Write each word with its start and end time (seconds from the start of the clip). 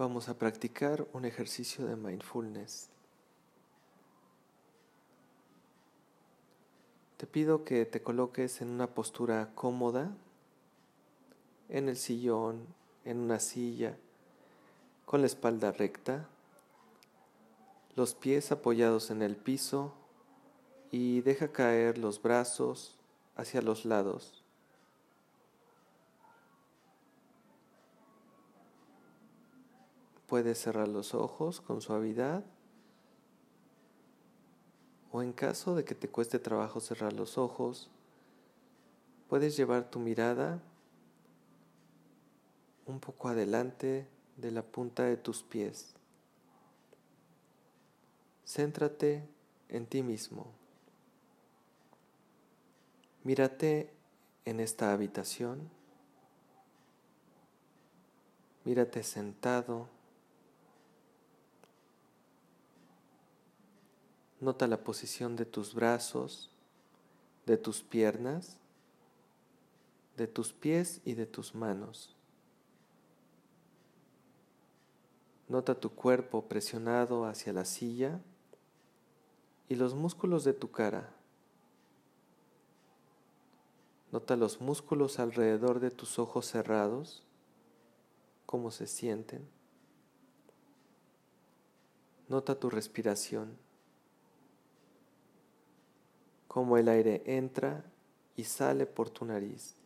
vamos 0.00 0.30
a 0.30 0.38
practicar 0.38 1.06
un 1.12 1.26
ejercicio 1.26 1.84
de 1.84 1.94
mindfulness. 1.94 2.88
Te 7.18 7.26
pido 7.26 7.64
que 7.64 7.84
te 7.84 8.00
coloques 8.00 8.62
en 8.62 8.70
una 8.70 8.86
postura 8.86 9.50
cómoda, 9.54 10.10
en 11.68 11.90
el 11.90 11.98
sillón, 11.98 12.64
en 13.04 13.18
una 13.18 13.40
silla, 13.40 13.94
con 15.04 15.20
la 15.20 15.26
espalda 15.26 15.70
recta, 15.70 16.26
los 17.94 18.14
pies 18.14 18.52
apoyados 18.52 19.10
en 19.10 19.20
el 19.20 19.36
piso 19.36 19.92
y 20.90 21.20
deja 21.20 21.52
caer 21.52 21.98
los 21.98 22.22
brazos 22.22 22.96
hacia 23.36 23.60
los 23.60 23.84
lados. 23.84 24.39
Puedes 30.30 30.58
cerrar 30.58 30.88
los 30.88 31.12
ojos 31.12 31.60
con 31.60 31.82
suavidad 31.82 32.44
o 35.12 35.22
en 35.22 35.32
caso 35.32 35.74
de 35.74 35.84
que 35.84 35.96
te 35.96 36.08
cueste 36.08 36.38
trabajo 36.38 36.78
cerrar 36.78 37.12
los 37.12 37.36
ojos, 37.36 37.90
puedes 39.28 39.56
llevar 39.56 39.90
tu 39.90 39.98
mirada 39.98 40.62
un 42.86 43.00
poco 43.00 43.28
adelante 43.28 44.06
de 44.36 44.52
la 44.52 44.62
punta 44.62 45.02
de 45.02 45.16
tus 45.16 45.42
pies. 45.42 45.94
Céntrate 48.46 49.28
en 49.68 49.86
ti 49.86 50.04
mismo. 50.04 50.46
Mírate 53.24 53.92
en 54.44 54.60
esta 54.60 54.92
habitación. 54.92 55.68
Mírate 58.64 59.02
sentado. 59.02 59.88
Nota 64.40 64.66
la 64.66 64.82
posición 64.82 65.36
de 65.36 65.44
tus 65.44 65.74
brazos, 65.74 66.50
de 67.44 67.58
tus 67.58 67.82
piernas, 67.82 68.56
de 70.16 70.26
tus 70.26 70.54
pies 70.54 71.02
y 71.04 71.12
de 71.12 71.26
tus 71.26 71.54
manos. 71.54 72.16
Nota 75.46 75.74
tu 75.74 75.90
cuerpo 75.90 76.46
presionado 76.46 77.26
hacia 77.26 77.52
la 77.52 77.66
silla 77.66 78.20
y 79.68 79.74
los 79.74 79.94
músculos 79.94 80.44
de 80.44 80.54
tu 80.54 80.70
cara. 80.70 81.12
Nota 84.10 84.36
los 84.36 84.60
músculos 84.60 85.18
alrededor 85.18 85.80
de 85.80 85.90
tus 85.90 86.18
ojos 86.18 86.46
cerrados, 86.46 87.24
cómo 88.46 88.70
se 88.70 88.86
sienten. 88.86 89.46
Nota 92.28 92.58
tu 92.58 92.70
respiración 92.70 93.69
cómo 96.50 96.76
el 96.76 96.88
aire 96.88 97.22
entra 97.26 97.84
y 98.34 98.42
sale 98.42 98.84
por 98.84 99.08
tu 99.08 99.24
nariz, 99.24 99.76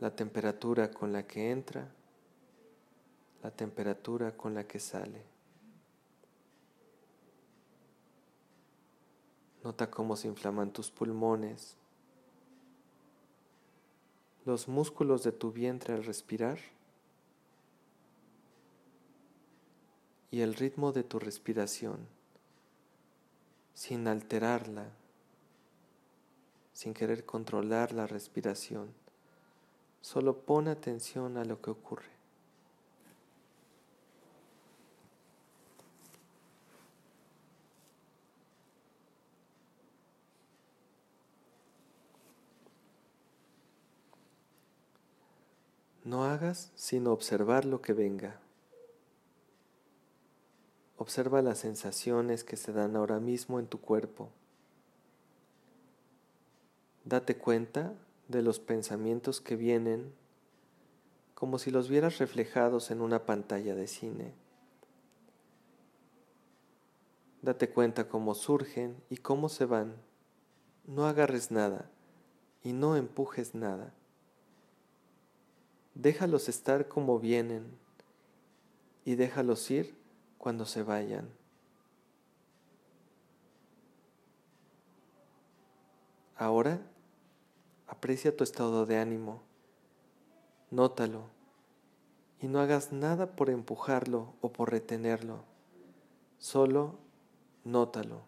la 0.00 0.16
temperatura 0.16 0.90
con 0.90 1.12
la 1.12 1.24
que 1.28 1.52
entra, 1.52 1.88
la 3.44 3.52
temperatura 3.52 4.36
con 4.36 4.52
la 4.52 4.66
que 4.66 4.80
sale. 4.80 5.22
Nota 9.62 9.88
cómo 9.92 10.16
se 10.16 10.26
inflaman 10.26 10.72
tus 10.72 10.90
pulmones, 10.90 11.76
los 14.44 14.66
músculos 14.66 15.22
de 15.22 15.30
tu 15.30 15.52
vientre 15.52 15.94
al 15.94 16.02
respirar 16.02 16.58
y 20.32 20.40
el 20.40 20.54
ritmo 20.54 20.90
de 20.90 21.04
tu 21.04 21.20
respiración 21.20 22.15
sin 23.76 24.08
alterarla, 24.08 24.86
sin 26.72 26.94
querer 26.94 27.26
controlar 27.26 27.92
la 27.92 28.06
respiración. 28.06 28.88
Solo 30.00 30.40
pon 30.40 30.66
atención 30.66 31.36
a 31.36 31.44
lo 31.44 31.60
que 31.60 31.70
ocurre. 31.70 32.08
No 46.02 46.24
hagas 46.24 46.72
sino 46.76 47.12
observar 47.12 47.66
lo 47.66 47.82
que 47.82 47.92
venga. 47.92 48.40
Observa 51.06 51.40
las 51.40 51.58
sensaciones 51.58 52.42
que 52.42 52.56
se 52.56 52.72
dan 52.72 52.96
ahora 52.96 53.20
mismo 53.20 53.60
en 53.60 53.68
tu 53.68 53.80
cuerpo. 53.80 54.28
Date 57.04 57.36
cuenta 57.36 57.94
de 58.26 58.42
los 58.42 58.58
pensamientos 58.58 59.40
que 59.40 59.54
vienen 59.54 60.12
como 61.34 61.60
si 61.60 61.70
los 61.70 61.88
vieras 61.88 62.18
reflejados 62.18 62.90
en 62.90 63.02
una 63.02 63.24
pantalla 63.24 63.76
de 63.76 63.86
cine. 63.86 64.34
Date 67.40 67.70
cuenta 67.70 68.08
cómo 68.08 68.34
surgen 68.34 69.00
y 69.08 69.18
cómo 69.18 69.48
se 69.48 69.64
van. 69.64 69.94
No 70.88 71.06
agarres 71.06 71.52
nada 71.52 71.88
y 72.64 72.72
no 72.72 72.96
empujes 72.96 73.54
nada. 73.54 73.94
Déjalos 75.94 76.48
estar 76.48 76.88
como 76.88 77.20
vienen 77.20 77.78
y 79.04 79.14
déjalos 79.14 79.70
ir 79.70 80.05
cuando 80.38 80.66
se 80.66 80.82
vayan. 80.82 81.28
Ahora 86.36 86.80
aprecia 87.86 88.36
tu 88.36 88.44
estado 88.44 88.84
de 88.84 88.98
ánimo, 88.98 89.40
nótalo 90.70 91.30
y 92.40 92.48
no 92.48 92.60
hagas 92.60 92.92
nada 92.92 93.34
por 93.36 93.48
empujarlo 93.48 94.34
o 94.42 94.52
por 94.52 94.70
retenerlo, 94.70 95.44
solo 96.38 96.98
nótalo. 97.64 98.20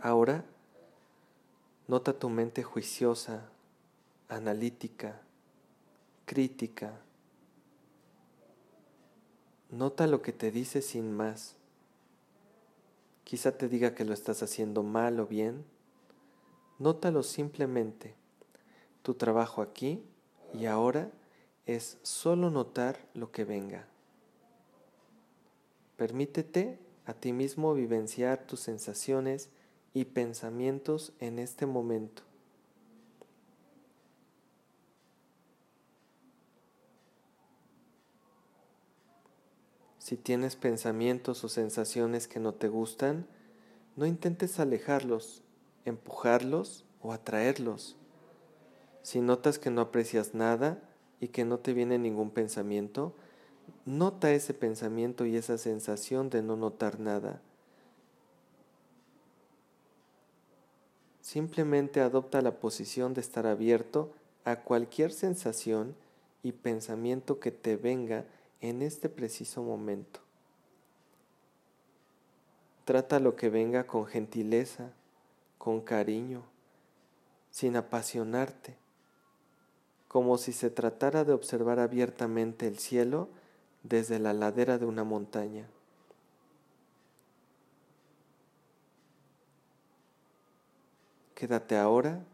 Ahora 0.00 0.44
nota 1.86 2.12
tu 2.12 2.28
mente 2.28 2.64
juiciosa, 2.64 3.51
analítica, 4.32 5.20
crítica. 6.24 6.98
Nota 9.70 10.06
lo 10.06 10.22
que 10.22 10.32
te 10.32 10.50
dice 10.50 10.80
sin 10.80 11.12
más. 11.12 11.56
Quizá 13.24 13.58
te 13.58 13.68
diga 13.68 13.94
que 13.94 14.06
lo 14.06 14.14
estás 14.14 14.42
haciendo 14.42 14.82
mal 14.82 15.20
o 15.20 15.26
bien. 15.26 15.64
Nótalo 16.78 17.22
simplemente. 17.22 18.14
Tu 19.02 19.14
trabajo 19.14 19.60
aquí 19.60 20.02
y 20.54 20.64
ahora 20.64 21.10
es 21.66 21.98
solo 22.02 22.50
notar 22.50 22.98
lo 23.12 23.30
que 23.32 23.44
venga. 23.44 23.86
Permítete 25.96 26.78
a 27.04 27.12
ti 27.12 27.32
mismo 27.32 27.74
vivenciar 27.74 28.46
tus 28.46 28.60
sensaciones 28.60 29.50
y 29.92 30.06
pensamientos 30.06 31.12
en 31.20 31.38
este 31.38 31.66
momento. 31.66 32.22
Si 40.12 40.18
tienes 40.18 40.56
pensamientos 40.56 41.42
o 41.42 41.48
sensaciones 41.48 42.28
que 42.28 42.38
no 42.38 42.52
te 42.52 42.68
gustan, 42.68 43.26
no 43.96 44.04
intentes 44.04 44.60
alejarlos, 44.60 45.42
empujarlos 45.86 46.84
o 47.00 47.14
atraerlos. 47.14 47.96
Si 49.00 49.22
notas 49.22 49.58
que 49.58 49.70
no 49.70 49.80
aprecias 49.80 50.34
nada 50.34 50.82
y 51.18 51.28
que 51.28 51.46
no 51.46 51.60
te 51.60 51.72
viene 51.72 51.98
ningún 51.98 52.30
pensamiento, 52.30 53.14
nota 53.86 54.30
ese 54.32 54.52
pensamiento 54.52 55.24
y 55.24 55.34
esa 55.34 55.56
sensación 55.56 56.28
de 56.28 56.42
no 56.42 56.56
notar 56.56 57.00
nada. 57.00 57.40
Simplemente 61.22 62.02
adopta 62.02 62.42
la 62.42 62.60
posición 62.60 63.14
de 63.14 63.22
estar 63.22 63.46
abierto 63.46 64.12
a 64.44 64.56
cualquier 64.56 65.10
sensación 65.10 65.96
y 66.42 66.52
pensamiento 66.52 67.40
que 67.40 67.50
te 67.50 67.76
venga 67.76 68.26
en 68.62 68.80
este 68.80 69.08
preciso 69.08 69.62
momento. 69.62 70.20
Trata 72.84 73.18
lo 73.18 73.36
que 73.36 73.50
venga 73.50 73.86
con 73.86 74.06
gentileza, 74.06 74.92
con 75.58 75.80
cariño, 75.80 76.44
sin 77.50 77.76
apasionarte, 77.76 78.76
como 80.08 80.38
si 80.38 80.52
se 80.52 80.70
tratara 80.70 81.24
de 81.24 81.32
observar 81.32 81.80
abiertamente 81.80 82.66
el 82.68 82.78
cielo 82.78 83.28
desde 83.82 84.18
la 84.18 84.32
ladera 84.32 84.78
de 84.78 84.86
una 84.86 85.04
montaña. 85.04 85.68
Quédate 91.34 91.76
ahora 91.76 92.24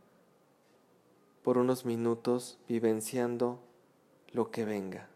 por 1.43 1.57
unos 1.57 1.87
minutos 1.87 2.59
vivenciando 2.69 3.59
lo 4.33 4.51
que 4.51 4.67
venga. 4.67 5.09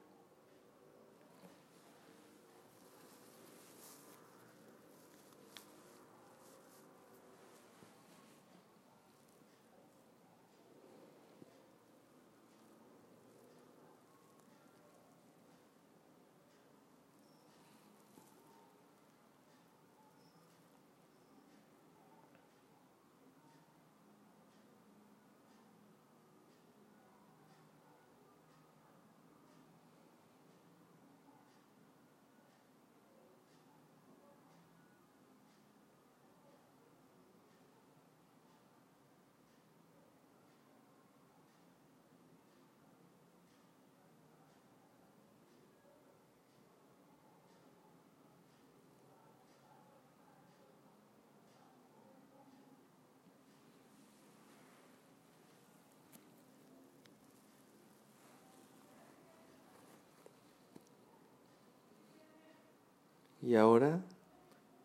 Y 63.42 63.56
ahora 63.56 64.00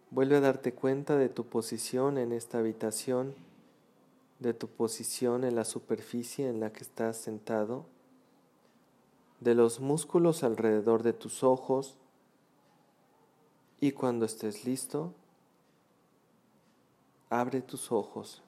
vuelve 0.09 0.37
a 0.37 0.41
darte 0.41 0.73
cuenta 0.73 1.15
de 1.15 1.29
tu 1.29 1.45
posición 1.45 2.17
en 2.17 2.31
esta 2.31 2.57
habitación, 2.57 3.35
de 4.39 4.53
tu 4.53 4.67
posición 4.67 5.43
en 5.43 5.55
la 5.55 5.63
superficie 5.63 6.49
en 6.49 6.59
la 6.59 6.73
que 6.73 6.83
estás 6.83 7.17
sentado, 7.17 7.85
de 9.39 9.53
los 9.53 9.79
músculos 9.79 10.43
alrededor 10.43 11.03
de 11.03 11.13
tus 11.13 11.43
ojos 11.43 11.95
y 13.79 13.91
cuando 13.91 14.25
estés 14.25 14.65
listo, 14.65 15.13
abre 17.29 17.61
tus 17.61 17.91
ojos. 17.91 18.41